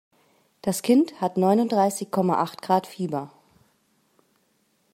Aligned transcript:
Das 0.63 0.81
Kind 0.81 1.21
hat 1.21 1.37
neununddreißig 1.37 2.09
Komma 2.09 2.39
acht 2.41 2.63
Grad 2.63 2.87
Fieber. 2.87 3.31